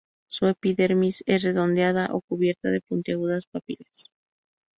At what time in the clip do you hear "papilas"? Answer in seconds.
3.45-4.09